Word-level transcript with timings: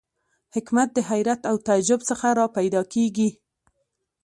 حکمت 0.55 0.89
د 0.93 0.99
حیرت 1.09 1.41
او 1.49 1.55
تعجب 1.67 1.99
څخه 2.09 2.27
را 2.39 2.45
پیدا 2.57 2.81
کېږي. 2.93 3.29